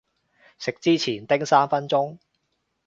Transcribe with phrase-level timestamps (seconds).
[0.57, 2.17] 食之前叮三分鐘